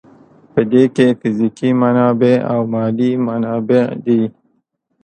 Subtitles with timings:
[0.53, 4.21] په دې کې فزیکي منابع او مالي منابع دي.